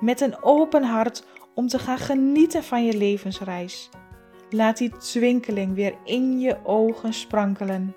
[0.00, 1.24] met een open hart
[1.54, 3.90] om te gaan genieten van je levensreis.
[4.50, 7.94] Laat die twinkeling weer in je ogen sprankelen.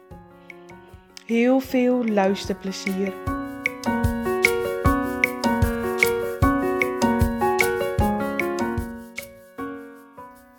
[1.26, 3.14] Heel veel luisterplezier.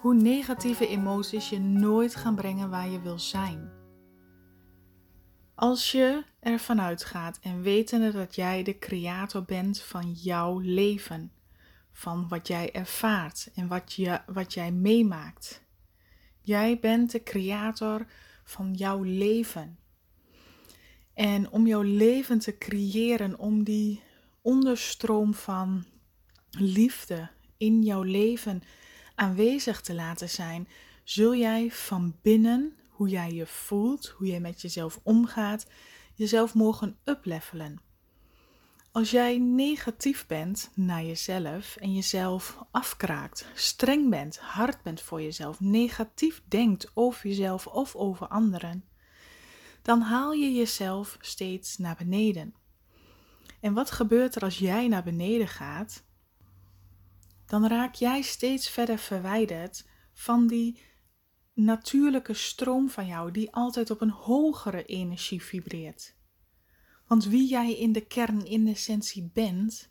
[0.00, 3.79] Hoe negatieve emoties je nooit gaan brengen waar je wil zijn.
[5.60, 11.32] Als je ervan uitgaat en wetende dat jij de creator bent van jouw leven,
[11.92, 15.62] van wat jij ervaart en wat, je, wat jij meemaakt.
[16.40, 18.06] Jij bent de creator
[18.44, 19.78] van jouw leven.
[21.14, 24.02] En om jouw leven te creëren, om die
[24.42, 25.84] onderstroom van
[26.50, 28.62] liefde in jouw leven
[29.14, 30.68] aanwezig te laten zijn,
[31.04, 35.66] zul jij van binnen hoe jij je voelt, hoe je met jezelf omgaat,
[36.14, 37.80] jezelf mogen uplevelen.
[38.92, 45.60] Als jij negatief bent naar jezelf en jezelf afkraakt, streng bent, hard bent voor jezelf,
[45.60, 48.84] negatief denkt over jezelf of over anderen,
[49.82, 52.54] dan haal je jezelf steeds naar beneden.
[53.60, 56.04] En wat gebeurt er als jij naar beneden gaat?
[57.46, 60.88] Dan raak jij steeds verder verwijderd van die
[61.64, 66.14] natuurlijke stroom van jou die altijd op een hogere energie vibreert.
[67.06, 69.90] Want wie jij in de kern, in de essentie bent,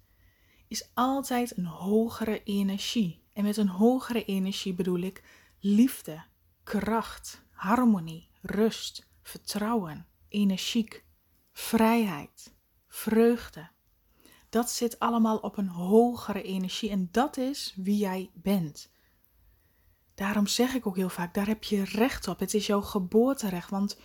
[0.67, 3.23] is altijd een hogere energie.
[3.33, 5.23] En met een hogere energie bedoel ik
[5.59, 6.23] liefde,
[6.63, 11.05] kracht, harmonie, rust, vertrouwen, energiek,
[11.51, 12.55] vrijheid,
[12.87, 13.69] vreugde.
[14.49, 18.91] Dat zit allemaal op een hogere energie en dat is wie jij bent.
[20.19, 22.39] Daarom zeg ik ook heel vaak, daar heb je recht op.
[22.39, 23.97] Het is jouw geboorterecht, want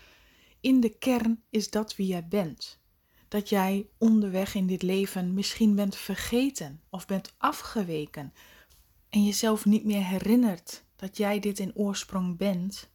[0.60, 2.80] in de kern is dat wie jij bent.
[3.28, 8.32] Dat jij onderweg in dit leven misschien bent vergeten of bent afgeweken
[9.08, 12.90] en jezelf niet meer herinnert dat jij dit in oorsprong bent.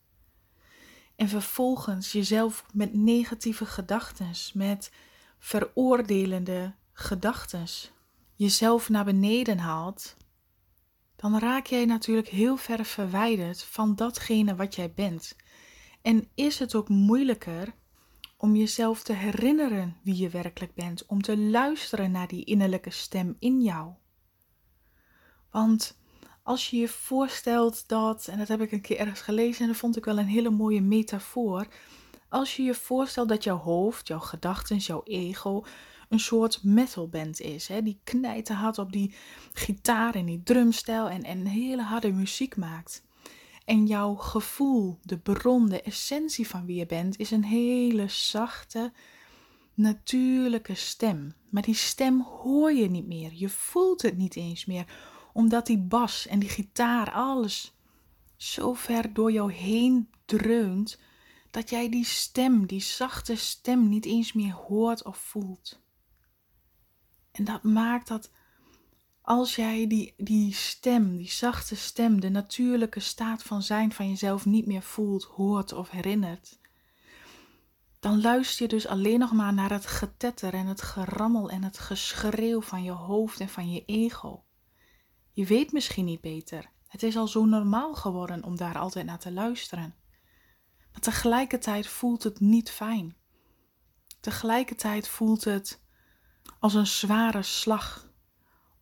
[1.16, 4.92] En vervolgens jezelf met negatieve gedachten, met
[5.40, 7.66] veroordelende gedachten,
[8.36, 10.16] jezelf naar beneden haalt
[11.22, 15.36] dan raak jij natuurlijk heel ver verwijderd van datgene wat jij bent.
[16.02, 17.74] En is het ook moeilijker
[18.38, 23.36] om jezelf te herinneren wie je werkelijk bent, om te luisteren naar die innerlijke stem
[23.40, 23.94] in jou.
[25.52, 26.00] Want
[26.44, 29.78] als je je voorstelt dat, en dat heb ik een keer ergens gelezen en dat
[29.78, 31.68] vond ik wel een hele mooie metafoor.
[32.30, 35.64] Als je je voorstelt dat jouw hoofd, jouw gedachten, jouw ego
[36.10, 37.68] een soort metalband is.
[37.68, 39.14] Hè, die knijten hard op die
[39.54, 43.04] gitaar en die drumstijl en, en hele harde muziek maakt.
[43.66, 48.92] En jouw gevoel, de bron, de essentie van wie je bent, is een hele zachte,
[49.74, 51.34] natuurlijke stem.
[51.50, 53.32] Maar die stem hoor je niet meer.
[53.34, 54.86] Je voelt het niet eens meer.
[55.34, 57.74] Omdat die bas en die gitaar, alles
[58.36, 61.00] zo ver door jou heen dreunt.
[61.52, 65.80] Dat jij die stem, die zachte stem, niet eens meer hoort of voelt.
[67.40, 68.32] En dat maakt dat
[69.22, 74.46] als jij die, die stem, die zachte stem, de natuurlijke staat van zijn van jezelf
[74.46, 76.60] niet meer voelt, hoort of herinnert,
[78.00, 81.80] dan luister je dus alleen nog maar naar het getetter en het gerammel en het
[81.80, 84.44] geschreeuw van je hoofd en van je ego.
[85.32, 86.70] Je weet misschien niet beter.
[86.88, 89.96] Het is al zo normaal geworden om daar altijd naar te luisteren.
[90.92, 93.16] Maar tegelijkertijd voelt het niet fijn.
[94.20, 95.88] Tegelijkertijd voelt het
[96.60, 98.08] als een zware slag.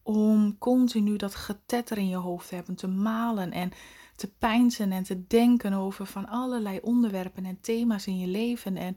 [0.04, 3.72] Om continu dat getetter in je hoofd te hebben, te malen en
[4.16, 8.78] te peinzen en te denken over van allerlei onderwerpen en thema's in je leven.
[8.78, 8.96] En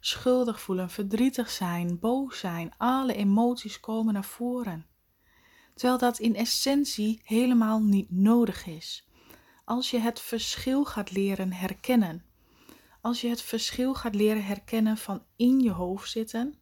[0.00, 4.86] schuldig voelen, verdrietig zijn, boos zijn, alle emoties komen naar voren.
[5.74, 9.08] Terwijl dat in essentie helemaal niet nodig is.
[9.64, 12.24] Als je het verschil gaat leren herkennen,
[13.00, 16.58] als je het verschil gaat leren herkennen van in je hoofd zitten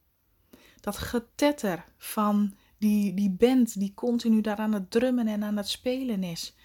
[0.86, 5.68] dat getetter van die, die band die continu daar aan het drummen en aan het
[5.68, 6.56] spelen is.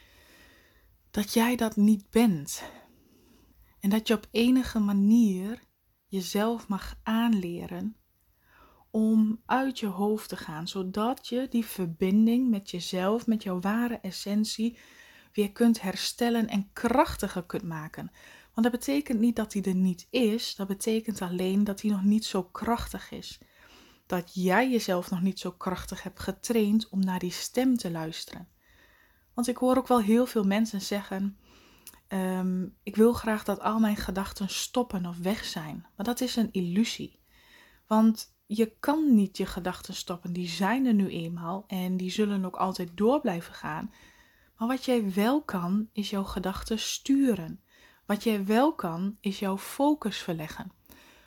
[1.12, 2.64] Dat jij dat niet bent.
[3.80, 5.64] En dat je op enige manier
[6.08, 7.96] jezelf mag aanleren
[8.92, 14.00] om uit je hoofd te gaan, zodat je die verbinding met jezelf, met jouw ware
[14.02, 14.78] essentie,
[15.34, 18.12] weer kunt herstellen en krachtiger kunt maken.
[18.54, 22.04] Want dat betekent niet dat hij er niet is, dat betekent alleen dat hij nog
[22.04, 23.40] niet zo krachtig is.
[24.12, 28.48] Dat jij jezelf nog niet zo krachtig hebt getraind om naar die stem te luisteren.
[29.34, 31.38] Want ik hoor ook wel heel veel mensen zeggen:
[32.08, 35.86] ehm, Ik wil graag dat al mijn gedachten stoppen of weg zijn.
[35.96, 37.19] Maar dat is een illusie.
[37.88, 40.34] Want je kan niet je gedachten stoppen.
[40.34, 43.94] Die zijn er nu eenmaal en die zullen ook altijd door blijven gaan.
[44.58, 47.63] Maar wat jij wel kan, is jouw gedachten sturen.
[48.06, 50.72] Wat jij wel kan, is jouw focus verleggen.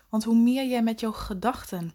[0.08, 1.94] Want hoe meer jij met jouw gedachten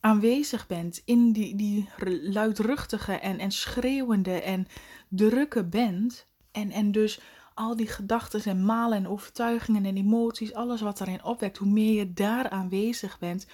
[0.00, 1.88] aanwezig bent in die, die
[2.22, 4.66] luidruchtige en, en schreeuwende en
[5.08, 7.20] drukke bent, en, en dus
[7.54, 11.92] al die gedachten en malen en overtuigingen en emoties, alles wat daarin opwekt, hoe meer
[11.92, 13.46] je daar aanwezig bent,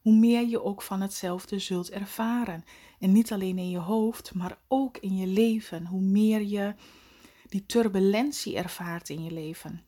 [0.00, 2.64] hoe meer je ook van hetzelfde zult ervaren.
[2.98, 5.86] En niet alleen in je hoofd, maar ook in je leven.
[5.86, 6.74] Hoe meer je
[7.48, 9.82] die turbulentie ervaart in je leven.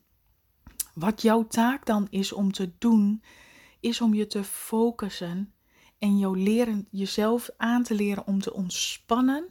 [0.93, 3.23] Wat jouw taak dan is om te doen,
[3.79, 5.53] is om je te focussen
[5.99, 9.47] en jou leren, jezelf aan te leren om te ontspannen.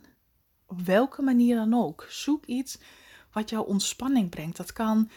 [0.67, 2.07] Op welke manier dan ook.
[2.09, 2.79] Zoek iets
[3.33, 4.57] wat jou ontspanning brengt.
[4.57, 5.11] Dat kan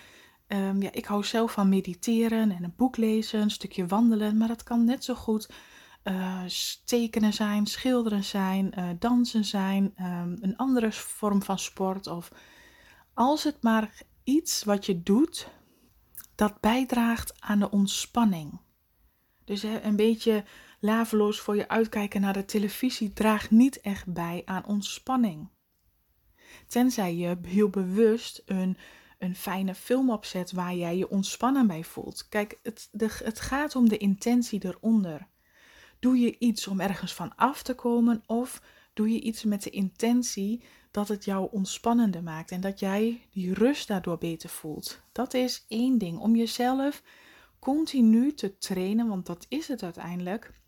[0.52, 4.48] Ehm, ja, ik hou zelf van mediteren en een boek lezen, een stukje wandelen, maar
[4.48, 5.50] dat kan net zo goed
[6.04, 6.44] uh,
[6.86, 12.08] tekenen zijn, schilderen zijn, uh, dansen zijn, um, een andere vorm van sport.
[12.08, 12.32] Of
[13.14, 15.48] als het maar iets wat je doet
[16.36, 18.60] dat bijdraagt aan de ontspanning.
[19.46, 20.44] Dus een beetje
[20.82, 25.50] laveloos voor je uitkijken naar de televisie draagt niet echt bij aan ontspanning.
[26.68, 28.78] Tenzij je heel bewust een
[29.22, 32.28] een fijne film opzet waar jij je ontspannen bij voelt.
[32.30, 35.28] Kijk, het, de, het gaat om de intentie eronder.
[36.00, 38.62] Doe je iets om ergens van af te komen of
[38.94, 43.54] doe je iets met de intentie dat het jou ontspannender maakt en dat jij die
[43.54, 45.02] rust daardoor beter voelt?
[45.12, 46.20] Dat is één ding.
[46.20, 47.04] Om jezelf
[47.60, 50.61] continu te trainen, want dat is het uiteindelijk.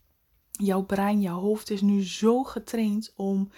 [0.60, 3.52] Jouw brein, jouw hoofd is nu zo getraind om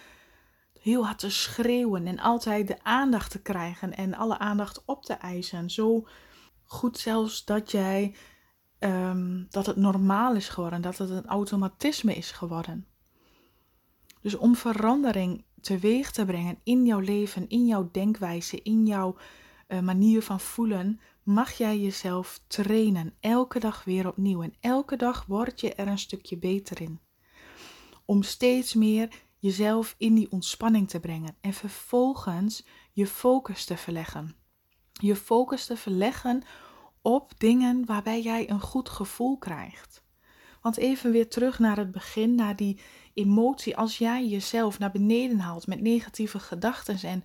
[0.80, 5.14] heel hard te schreeuwen en altijd de aandacht te krijgen en alle aandacht op te
[5.14, 5.70] eisen.
[5.70, 6.08] Zo
[6.64, 8.16] goed zelfs dat jij
[8.80, 12.88] ehm, dat het normaal is geworden, dat het een automatisme is geworden.
[14.22, 19.16] Dus om verandering teweeg te brengen in jouw leven, in jouw denkwijze, in jouw
[19.68, 23.14] uh, manier van voelen, mag jij jezelf trainen.
[23.20, 24.42] Elke dag weer opnieuw.
[24.42, 27.00] En elke dag word je er een stukje beter in.
[28.06, 29.10] Om steeds meer
[29.40, 34.36] jezelf in die ontspanning te brengen en vervolgens je focus te verleggen.
[34.92, 36.44] Je focus te verleggen
[37.02, 40.04] op dingen waarbij jij een goed gevoel krijgt.
[40.62, 42.80] Want even weer terug naar het begin, naar die
[43.14, 43.78] emotie.
[43.78, 47.24] Als jij jezelf naar beneden haalt met negatieve gedachten en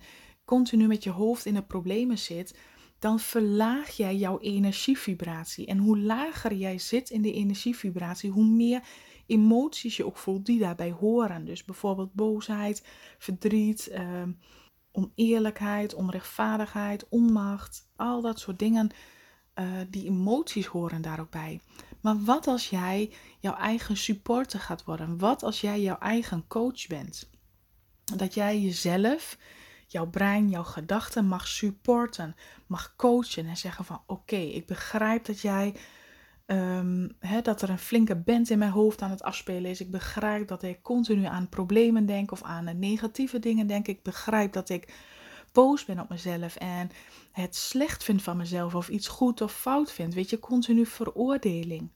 [0.51, 2.57] continu met je hoofd in de problemen zit,
[2.99, 5.65] dan verlaag jij jouw energievibratie.
[5.65, 8.81] En hoe lager jij zit in de energievibratie, hoe meer
[9.25, 11.45] emoties je ook voelt die daarbij horen.
[11.45, 12.87] Dus bijvoorbeeld boosheid,
[13.17, 14.23] verdriet, uh,
[14.91, 18.89] oneerlijkheid, onrechtvaardigheid, onmacht, al dat soort dingen.
[19.55, 21.59] Uh, die emoties horen daar ook bij.
[22.01, 25.17] Maar wat als jij jouw eigen supporter gaat worden?
[25.17, 27.29] Wat als jij jouw eigen coach bent?
[28.15, 29.37] Dat jij jezelf,
[29.91, 32.35] jouw brein, jouw gedachten mag supporten,
[32.67, 35.75] mag coachen en zeggen van oké, ik begrijp dat jij
[36.45, 39.81] Um, dat er een flinke band in mijn hoofd aan het afspelen is.
[39.81, 43.87] Ik begrijp dat ik continu aan problemen denk of aan negatieve dingen denk.
[43.87, 44.93] Ik begrijp dat ik
[45.51, 46.89] boos ben op mezelf en
[47.31, 50.13] het slecht vind van mezelf of iets goed of fout vind.
[50.13, 51.91] Weet je, continu veroordeling.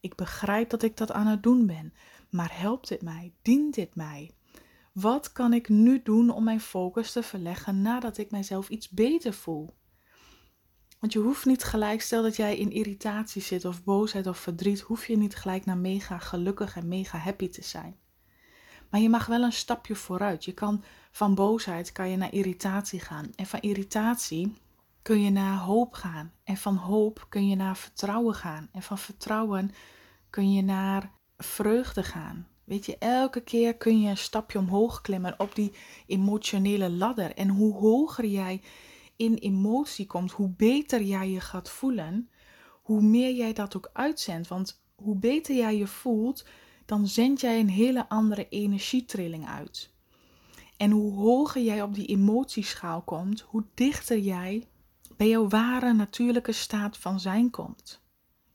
[0.00, 1.92] Ik begrijp dat ik dat aan het doen ben.
[2.30, 3.32] Maar helpt dit mij?
[3.42, 4.30] Dient dit mij?
[4.92, 9.32] Wat kan ik nu doen om mijn focus te verleggen nadat ik mijzelf iets beter
[9.32, 9.76] voel?
[10.98, 14.80] Want je hoeft niet gelijk, stel dat jij in irritatie zit of boosheid of verdriet,
[14.80, 17.96] hoef je niet gelijk naar mega gelukkig en mega happy te zijn.
[18.90, 20.44] Maar je mag wel een stapje vooruit.
[20.44, 23.30] Je kan van boosheid kan je naar irritatie gaan.
[23.34, 24.54] En van irritatie
[25.02, 26.32] kun je naar hoop gaan.
[26.44, 28.68] En van hoop kun je naar vertrouwen gaan.
[28.72, 29.70] En van vertrouwen
[30.30, 32.48] kun je naar vreugde gaan.
[32.68, 35.72] Weet je, elke keer kun je een stapje omhoog klimmen op die
[36.06, 37.34] emotionele ladder.
[37.34, 38.60] En hoe hoger jij
[39.16, 42.30] in emotie komt, hoe beter jij je gaat voelen,
[42.82, 44.48] hoe meer jij dat ook uitzendt.
[44.48, 46.44] Want hoe beter jij je voelt,
[46.86, 49.92] dan zend jij een hele andere energietrilling uit.
[50.76, 54.68] En hoe hoger jij op die emotieschaal komt, hoe dichter jij
[55.16, 58.02] bij jouw ware natuurlijke staat van zijn komt.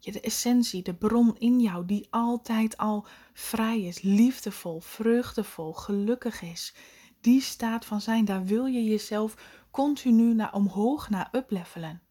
[0.04, 6.42] Je de essentie, de bron in jou, die altijd al vrij is, liefdevol, vreugdevol, gelukkig
[6.42, 6.74] is.
[7.22, 9.36] Die staat van zijn, daar wil je jezelf
[9.72, 12.02] continu naar omhoog, naar uplevelen.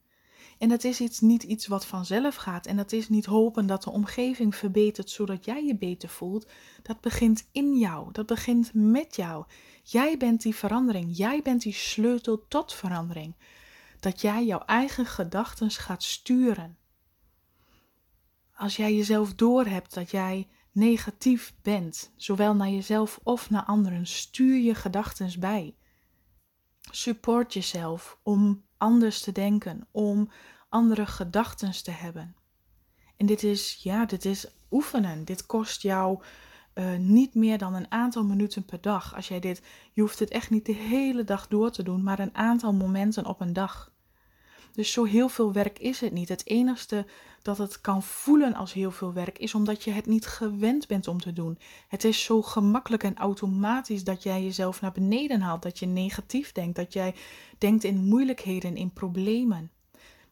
[0.59, 2.67] En dat is iets, niet iets wat vanzelf gaat.
[2.67, 6.47] En dat is niet hopen dat de omgeving verbetert zodat jij je beter voelt.
[6.83, 8.13] Dat begint in jou.
[8.13, 9.45] Dat begint met jou.
[9.83, 11.17] Jij bent die verandering.
[11.17, 13.35] Jij bent die sleutel tot verandering.
[14.01, 16.77] Dat jij jouw eigen gedachten gaat sturen.
[18.62, 24.57] Als jij jezelf doorhebt dat jij negatief bent, zowel naar jezelf of naar anderen, stuur
[24.57, 25.75] je gedachten bij.
[26.90, 30.31] Support jezelf om anders te denken, om
[30.69, 32.37] andere gedachten te hebben.
[33.16, 35.25] En dit is, ja, dit is oefenen.
[35.25, 36.23] Dit kost jou
[36.75, 39.14] uh, niet meer dan een aantal minuten per dag.
[39.14, 42.19] Als jij dit, je hoeft het echt niet de hele dag door te doen, maar
[42.19, 43.92] een aantal momenten op een dag.
[44.73, 46.29] Dus zo heel veel werk is het niet.
[46.29, 47.07] Het enige
[47.43, 51.09] dat het kan voelen als heel veel werk is omdat je het niet gewend bent
[51.09, 51.59] om te doen.
[51.88, 56.52] Het is zo gemakkelijk en automatisch dat jij jezelf naar beneden haalt, dat je negatief
[56.52, 57.14] denkt, dat jij
[57.59, 59.71] denkt in moeilijkheden, in problemen.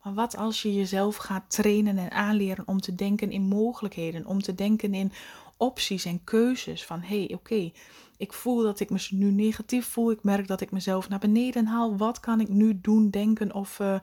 [0.03, 4.43] Maar wat als je jezelf gaat trainen en aanleren om te denken in mogelijkheden, om
[4.43, 5.13] te denken in
[5.57, 7.71] opties en keuzes van hé, hey, oké,
[8.17, 11.67] ik voel dat ik me nu negatief voel, ik merk dat ik mezelf naar beneden
[11.67, 11.97] haal.
[11.97, 13.99] Wat kan ik nu doen, denken of uh,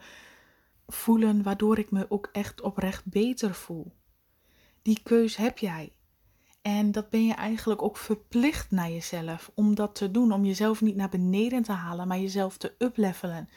[0.88, 3.94] voelen waardoor ik me ook echt oprecht beter voel?
[4.82, 5.92] Die keus heb jij.
[6.62, 10.82] En dat ben je eigenlijk ook verplicht naar jezelf om dat te doen, om jezelf
[10.82, 13.50] niet naar beneden te halen, maar jezelf te uplevelen.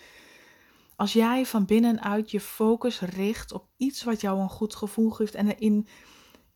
[0.97, 5.35] Als jij van binnenuit je focus richt op iets wat jou een goed gevoel geeft
[5.35, 5.87] en in,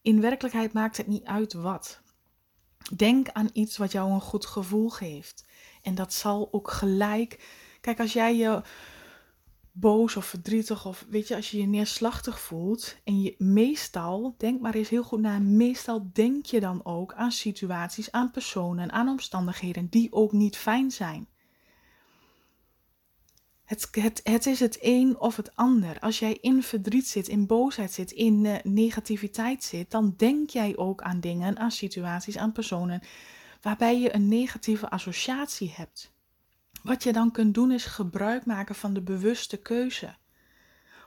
[0.02, 2.02] in werkelijkheid maakt het niet uit wat.
[2.96, 5.46] Denk aan iets wat jou een goed gevoel geeft.
[5.82, 7.48] En dat zal ook gelijk.
[7.80, 8.62] Kijk, als jij je
[9.76, 14.60] boos of verdrietig of weet je, als je je neerslachtig voelt en je meestal, denk
[14.60, 19.08] maar eens heel goed na, meestal denk je dan ook aan situaties, aan personen, aan
[19.08, 21.28] omstandigheden die ook niet fijn zijn.
[23.64, 26.00] Het, het, het is het een of het ander.
[26.00, 30.76] Als jij in verdriet zit, in boosheid zit, in uh, negativiteit zit, dan denk jij
[30.76, 33.02] ook aan dingen, aan situaties, aan personen
[33.60, 36.13] waarbij je een negatieve associatie hebt.
[36.84, 40.14] Wat je dan kunt doen is gebruik maken van de bewuste keuze.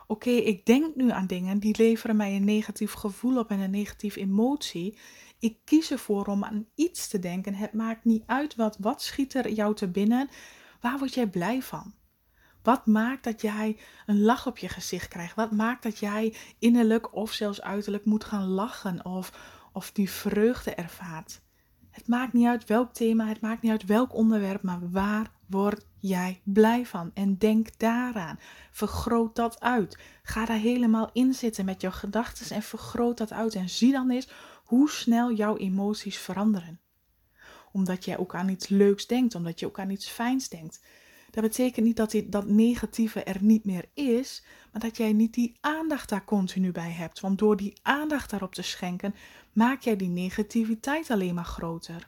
[0.08, 3.72] Oké, ik denk nu aan dingen die leveren mij een negatief gevoel op en een
[3.72, 4.98] negatieve emotie.
[5.40, 7.54] Ik kies ervoor om aan iets te denken.
[7.54, 10.30] Het maakt niet uit wat, wat schiet er jou te binnen.
[10.82, 11.94] Waar word jij blij van?
[12.64, 15.36] Wat maakt dat jij een lach op je gezicht krijgt?
[15.36, 19.32] Wat maakt dat jij innerlijk of zelfs uiterlijk moet gaan lachen of,
[19.74, 21.42] of die vreugde ervaart?
[21.98, 25.86] Het maakt niet uit welk thema, het maakt niet uit welk onderwerp, maar waar word
[26.00, 27.12] jij blij van?
[27.14, 28.40] En denk daaraan.
[28.72, 29.98] Vergroot dat uit.
[30.24, 33.56] Ga daar helemaal in zitten met jouw gedachten en vergroot dat uit.
[33.56, 34.30] En zie dan eens
[34.64, 36.80] hoe snel jouw emoties veranderen.
[37.72, 40.82] Omdat jij ook aan iets leuks denkt, omdat je ook aan iets fijns denkt.
[41.32, 45.58] Dat betekent niet dat dat negatieve er niet meer is, maar dat jij niet die
[45.62, 47.20] aandacht daar continu bij hebt.
[47.20, 49.16] Want door die aandacht daarop te schenken,
[49.58, 52.08] maak jij die negativiteit alleen maar groter.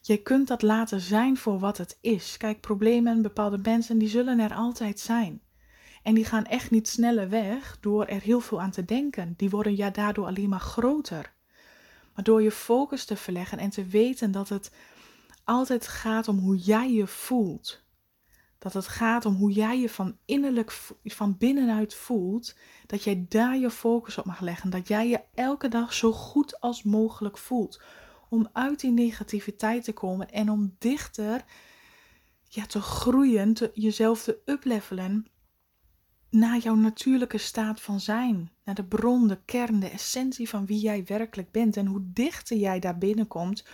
[0.00, 2.36] Je kunt dat laten zijn voor wat het is.
[2.36, 5.42] Kijk, problemen, bepaalde mensen, die zullen er altijd zijn.
[6.02, 9.34] En die gaan echt niet sneller weg door er heel veel aan te denken.
[9.36, 11.32] Die worden ja daardoor alleen maar groter.
[12.14, 14.70] Maar door je focus te verleggen en te weten dat het
[15.44, 17.81] altijd gaat om hoe jij je voelt.
[18.62, 20.70] Dat het gaat om hoe jij je van innerlijk,
[21.04, 22.56] van binnenuit voelt.
[22.86, 24.70] Dat jij daar je focus op mag leggen.
[24.70, 27.82] Dat jij je elke dag zo goed als mogelijk voelt.
[28.28, 31.44] Om uit die negativiteit te komen en om dichter
[32.42, 35.26] ja, te groeien, te, jezelf te uplevelen
[36.30, 38.50] naar jouw natuurlijke staat van zijn.
[38.64, 41.76] Naar de bron, de kern, de essentie van wie jij werkelijk bent.
[41.76, 43.64] En hoe dichter jij daar binnenkomt,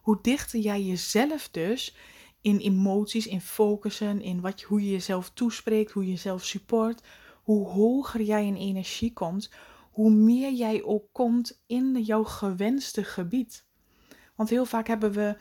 [0.00, 1.96] hoe dichter jij jezelf dus
[2.40, 7.02] in emoties, in focussen, in wat, hoe je jezelf toespreekt, hoe je jezelf support,
[7.42, 9.50] hoe hoger jij in energie komt,
[9.90, 13.66] hoe meer jij ook komt in jouw gewenste gebied.
[14.34, 15.36] Want heel vaak hebben we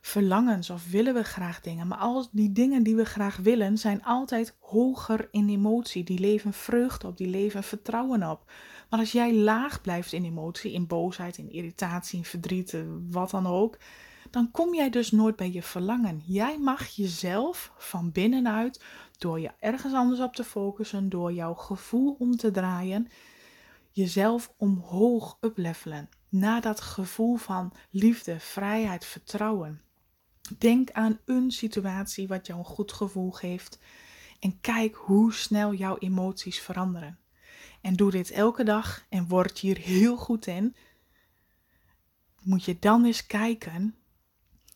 [0.00, 4.04] verlangens of willen we graag dingen, maar al die dingen die we graag willen zijn
[4.04, 6.04] altijd hoger in emotie.
[6.04, 8.50] Die leven vreugde op, die leven vertrouwen op.
[8.90, 12.76] Maar als jij laag blijft in emotie, in boosheid, in irritatie, in verdriet,
[13.10, 13.78] wat dan ook,
[14.30, 16.22] dan kom jij dus nooit bij je verlangen.
[16.26, 18.84] Jij mag jezelf van binnenuit,
[19.18, 23.08] door je ergens anders op te focussen, door jouw gevoel om te draaien,
[23.90, 26.08] jezelf omhoog uplevelen.
[26.28, 29.82] Naar dat gevoel van liefde, vrijheid, vertrouwen.
[30.58, 33.78] Denk aan een situatie wat jou een goed gevoel geeft
[34.40, 37.18] en kijk hoe snel jouw emoties veranderen.
[37.80, 40.76] en doe dit elke dag en word hier heel goed in,
[42.42, 43.94] moet je dan eens kijken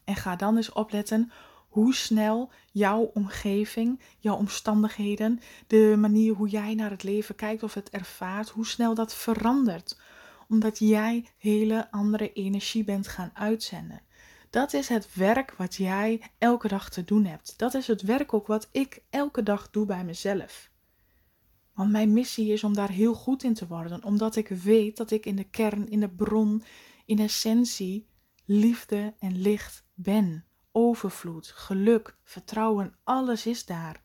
[0.05, 1.33] en ga dan eens opletten
[1.73, 7.75] hoe snel jouw omgeving, jouw omstandigheden, de manier hoe jij naar het leven kijkt of
[7.75, 10.01] het ervaart, hoe snel dat verandert.
[10.49, 14.03] Omdat jij hele andere energie bent gaan uitzenden.
[14.51, 17.59] Dat is het werk wat jij elke dag te doen hebt.
[17.59, 20.71] Dat is het werk ook wat ik elke dag doe bij mezelf.
[21.75, 25.11] Want mijn missie is om daar heel goed in te worden, omdat ik weet dat
[25.11, 26.63] ik in de kern, in de bron,
[27.07, 28.07] in essentie
[28.45, 30.45] liefde en licht ben.
[30.73, 34.03] Overvloed, geluk, vertrouwen, alles is daar.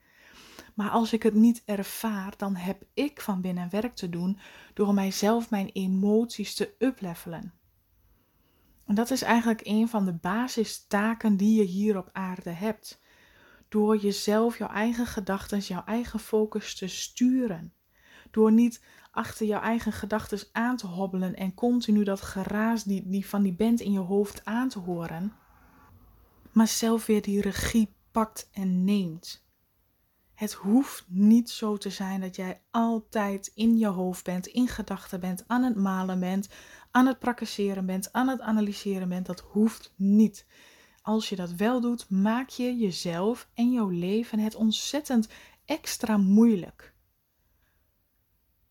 [0.74, 4.40] Maar als ik het niet ervaar, dan heb ik van binnen werk te doen
[4.74, 7.54] door mijzelf mijn emoties te uplevelen.
[8.86, 13.02] En dat is eigenlijk een van de basistaken die je hier op aarde hebt.
[13.70, 17.74] Door jezelf, jouw eigen gedachten, jouw eigen focus te sturen.
[18.32, 23.28] Door niet achter jouw eigen gedachten aan te hobbelen en continu dat geraas die, die
[23.28, 25.34] van die band in je hoofd aan te horen.
[26.58, 29.46] Maar zelf weer die regie pakt en neemt.
[30.34, 35.20] Het hoeft niet zo te zijn dat jij altijd in je hoofd bent, in gedachten
[35.20, 36.50] bent, aan het malen bent,
[36.92, 39.26] aan het praktiseren bent, aan het analyseren bent.
[39.26, 40.46] Dat hoeft niet.
[41.02, 45.28] Als je dat wel doet, maak je jezelf en jouw leven het ontzettend
[45.66, 46.94] extra moeilijk.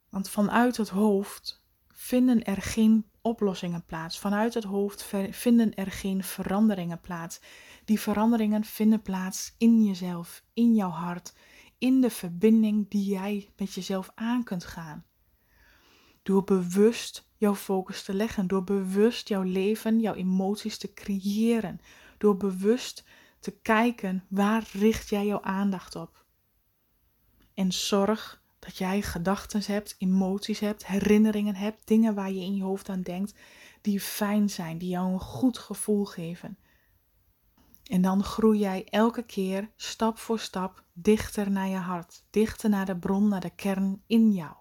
[0.08, 4.18] Want vanuit het hoofd vinden er geen oplossingen plaats.
[4.18, 7.40] Vanuit het hoofd vinden er geen veranderingen plaats.
[7.86, 11.34] Die veranderingen vinden plaats in jezelf, in jouw hart,
[11.78, 15.04] in de verbinding die jij met jezelf aan kunt gaan.
[16.22, 21.80] Door bewust jouw focus te leggen, door bewust jouw leven, jouw emoties te creëren,
[22.18, 23.04] door bewust
[23.40, 26.24] te kijken waar richt jij jouw aandacht op.
[27.54, 32.62] En zorg dat jij gedachten hebt, emoties hebt, herinneringen hebt, dingen waar je in je
[32.62, 33.34] hoofd aan denkt,
[33.80, 36.58] die fijn zijn, die jou een goed gevoel geven.
[37.86, 42.86] En dan groei jij elke keer stap voor stap dichter naar je hart, dichter naar
[42.86, 44.54] de bron, naar de kern in jou.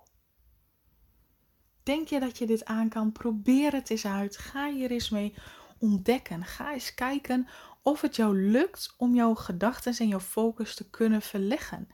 [1.83, 3.11] Denk je dat je dit aan kan?
[3.11, 4.37] Probeer het eens uit.
[4.37, 5.33] Ga hier eens mee
[5.79, 6.45] ontdekken.
[6.45, 7.47] Ga eens kijken
[7.81, 11.87] of het jou lukt om jouw gedachten en jouw focus te kunnen verleggen.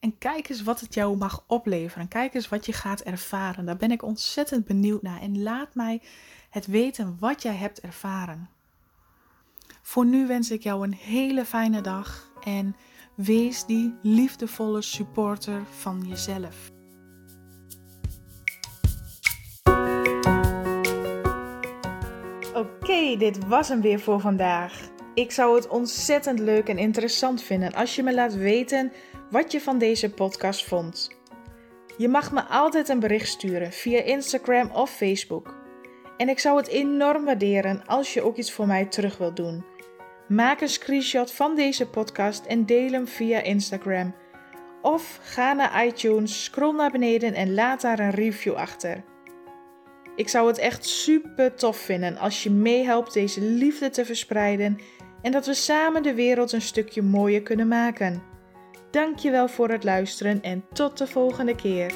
[0.00, 2.08] En kijk eens wat het jou mag opleveren.
[2.08, 3.64] Kijk eens wat je gaat ervaren.
[3.66, 5.20] Daar ben ik ontzettend benieuwd naar.
[5.20, 6.02] En laat mij
[6.50, 8.48] het weten wat jij hebt ervaren.
[9.96, 12.76] Voor nu wens ik jou een hele fijne dag en
[13.14, 16.70] wees die liefdevolle supporter van jezelf.
[22.54, 24.88] Oké, dit was hem weer voor vandaag.
[25.14, 28.92] Ik zou het ontzettend leuk en interessant vinden als je me laat weten
[29.30, 31.10] wat je van deze podcast vond.
[31.96, 35.54] Je mag me altijd een bericht sturen via Instagram of Facebook.
[36.16, 39.74] En ik zou het enorm waarderen als je ook iets voor mij terug wilt doen.
[40.28, 44.14] Maak een screenshot van deze podcast en deel hem via Instagram.
[44.82, 49.04] Of ga naar iTunes, scroll naar beneden en laat daar een review achter.
[50.16, 54.78] Ik zou het echt super tof vinden als je meehelpt deze liefde te verspreiden
[55.22, 58.22] en dat we samen de wereld een stukje mooier kunnen maken.
[58.90, 61.92] Dankjewel voor het luisteren en tot de volgende keer.